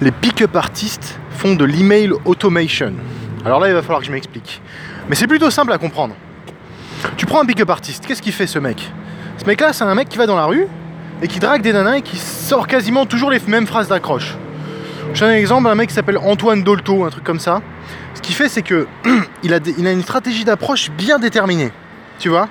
[0.00, 2.92] les pick-up artistes font de l'email automation.
[3.44, 4.60] Alors là, il va falloir que je m'explique.
[5.08, 6.14] Mais c'est plutôt simple à comprendre.
[7.16, 8.90] Tu prends un pick-up artiste, qu'est-ce qu'il fait ce mec?
[9.38, 10.66] Ce mec-là, c'est un mec qui va dans la rue
[11.22, 14.36] et qui drague des nanas et qui sort quasiment toujours les mêmes phrases d'accroche.
[15.14, 17.62] Je donne un exemple, un mec qui s'appelle Antoine Dolto, un truc comme ça.
[18.14, 18.86] Ce qu'il fait, c'est que
[19.42, 21.72] il a, il a une stratégie d'approche bien déterminée.
[22.18, 22.48] Tu vois?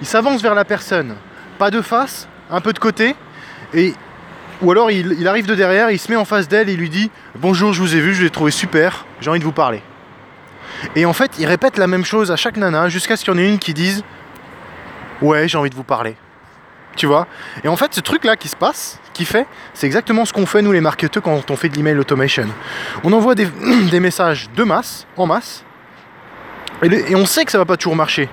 [0.00, 1.14] Il s'avance vers la personne,
[1.58, 3.14] pas de face, un peu de côté,
[3.74, 3.94] et
[4.62, 6.90] ou alors il, arrive de derrière, il se met en face d'elle et il lui
[6.90, 9.82] dit Bonjour, je vous ai vu, je l'ai trouvé super, j'ai envie de vous parler.
[10.96, 13.36] Et en fait, il répète la même chose à chaque nana jusqu'à ce qu'il y
[13.36, 14.04] en ait une qui dise
[15.20, 16.16] Ouais, j'ai envie de vous parler.
[16.96, 17.26] Tu vois?
[17.62, 20.62] Et en fait, ce truc-là qui se passe, qui fait, c'est exactement ce qu'on fait
[20.62, 22.46] nous les marketeurs quand on fait de l'email automation.
[23.04, 23.46] On envoie des,
[24.00, 25.64] messages de masse, en masse,
[26.82, 28.28] et, et on sait que ça va pas toujours marcher.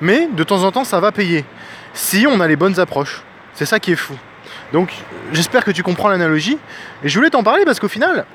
[0.00, 1.44] Mais de temps en temps, ça va payer.
[1.92, 3.22] Si on a les bonnes approches.
[3.54, 4.14] C'est ça qui est fou.
[4.72, 4.92] Donc,
[5.32, 6.58] j'espère que tu comprends l'analogie.
[7.02, 8.26] Et je voulais t'en parler parce qu'au final,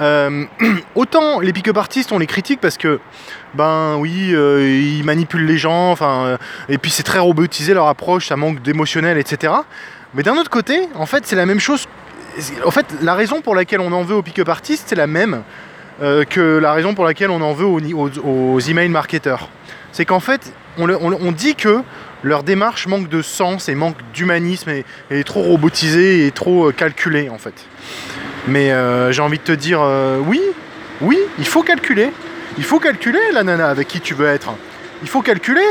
[0.00, 0.44] euh,
[0.94, 3.00] autant les pick-up artistes, on les critique parce que,
[3.54, 6.36] ben oui, euh, ils manipulent les gens, enfin, euh,
[6.68, 9.52] et puis c'est très robotisé leur approche, ça manque d'émotionnel, etc.
[10.14, 11.86] Mais d'un autre côté, en fait, c'est la même chose.
[12.64, 15.42] En fait, la raison pour laquelle on en veut aux pick-up artistes, c'est la même
[16.30, 19.50] que la raison pour laquelle on en veut aux, email marketeurs.
[19.92, 21.82] C'est qu'en fait, on dit que
[22.22, 26.72] leur démarche manque de sens et manque d'humanisme et, est trop robotisée et trop euh,
[26.72, 27.54] calculée en fait.
[28.48, 30.40] Mais euh, j'ai envie de te dire euh, oui,
[31.00, 32.10] oui, il faut calculer.
[32.58, 34.50] Il faut calculer la nana avec qui tu veux être.
[35.02, 35.64] Il faut calculer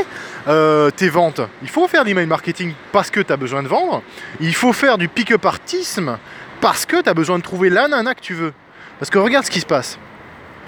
[0.96, 1.40] tes ventes.
[1.62, 4.02] Il faut faire l'email marketing parce que tu as besoin de vendre.
[4.40, 6.18] Il faut faire du pick-up artisme
[6.60, 8.52] parce que tu as besoin de trouver la nana que tu veux.
[8.98, 9.98] Parce que regarde ce qui se passe.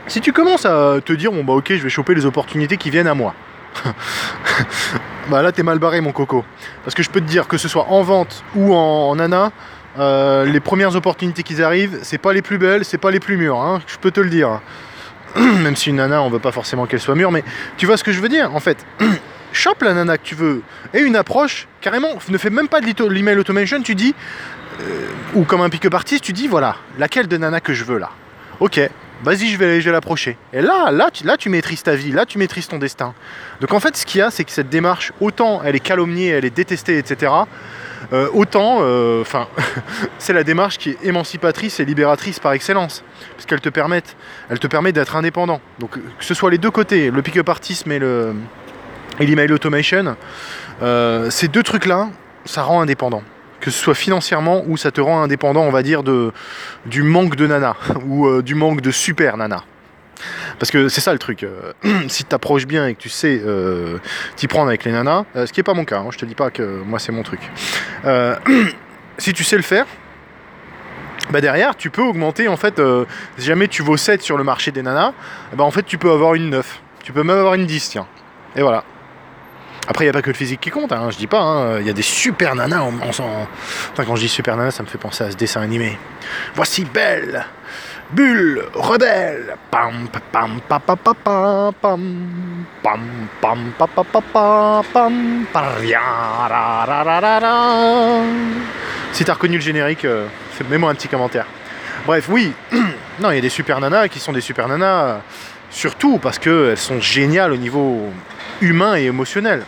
[0.06, 2.90] Si tu commences à te dire, bon bah ok, je vais choper les opportunités qui
[2.90, 3.34] viennent à moi.
[5.28, 6.44] bah là t'es mal barré mon coco.
[6.84, 9.52] Parce que je peux te dire que ce soit en vente ou en, en nana,
[9.98, 13.36] euh, les premières opportunités qui arrivent, c'est pas les plus belles, c'est pas les plus
[13.36, 14.60] mûres, hein, je peux te le dire.
[15.36, 17.44] Même si une nana, on veut pas forcément qu'elle soit mûre, mais
[17.76, 18.86] tu vois ce que je veux dire en fait.
[19.52, 20.62] Chope la nana que tu veux
[20.94, 24.14] et une approche, carrément, ne fais même pas de l'email automation, tu dis,
[24.80, 27.98] euh, ou comme un pick-up artist, tu dis voilà, laquelle de nana que je veux
[27.98, 28.10] là?
[28.60, 28.80] Ok,
[29.22, 30.36] vas-y, je vais, je vais l'approcher.
[30.52, 33.14] Et là, là tu, là, tu maîtrises ta vie, là, tu maîtrises ton destin.
[33.60, 36.28] Donc en fait, ce qu'il y a, c'est que cette démarche, autant elle est calomniée,
[36.28, 37.32] elle est détestée, etc.,
[38.12, 39.48] euh, autant, euh, enfin,
[40.18, 43.02] c'est la démarche qui est émancipatrice et libératrice par excellence,
[43.36, 44.02] parce qu'elle te permet,
[44.50, 45.60] elle te permet d'être indépendant.
[45.78, 48.34] Donc que ce soit les deux côtés, le pick-up artisme et le
[49.20, 50.16] et l'email automation,
[50.82, 52.08] euh, ces deux trucs-là,
[52.44, 53.22] ça rend indépendant.
[53.62, 57.46] Que ce soit financièrement ou ça te rend indépendant, on va dire, du manque de
[57.46, 59.62] nana ou euh, du manque de super nana.
[60.58, 61.44] Parce que c'est ça le truc.
[61.44, 61.72] euh,
[62.08, 63.98] si tu t'approches bien et que tu sais euh,
[64.34, 66.34] t'y prendre avec les nanas, ce qui n'est pas mon cas, hein, je te dis
[66.34, 67.40] pas que moi c'est mon truc.
[69.18, 69.84] Si tu sais le faire,
[71.30, 72.80] bah derrière tu peux augmenter en fait,
[73.36, 75.12] si jamais tu vaux 7 sur le marché des nanas,
[75.54, 76.80] ben, en fait tu peux avoir une 9.
[77.04, 78.06] Tu peux même avoir une 10, tiens.
[78.56, 78.84] Et voilà.
[79.88, 81.80] Après, il n'y a pas que le physique qui compte, hein, je dis pas, hein,
[81.80, 82.84] il y a des super nanas.
[83.90, 85.98] Putain, quand je dis super nana, ça me fait penser à ce dessin animé.
[86.54, 87.44] Voici Belle,
[88.12, 89.56] Bulle, Rebelle.
[89.70, 92.00] Pam, pa, pam, pa, pa, pa, pa, pam,
[92.82, 93.00] pam,
[93.40, 98.22] pam, pa, pa, pa, pa, pam, pa, ria, ra, ra, ra, ra, ra.
[99.12, 100.26] Si t'as reconnu le générique, euh,
[100.68, 101.46] mets-moi un petit commentaire.
[102.06, 102.52] Bref, oui,
[103.20, 105.22] non, il y a des super nanas qui sont des super nanas,
[105.72, 108.10] surtout parce qu'elles sont géniales au niveau
[108.60, 109.64] humain et émotionnel.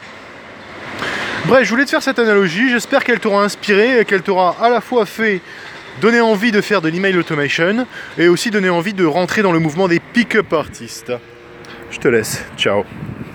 [1.47, 4.71] Bref, je voulais te faire cette analogie, j'espère qu'elle t'aura inspiré et qu'elle t'aura à
[4.71, 5.41] la fois fait
[6.01, 7.87] donner envie de faire de l'email automation
[8.19, 11.13] et aussi donner envie de rentrer dans le mouvement des pick-up artistes.
[11.91, 12.85] Je te laisse, ciao.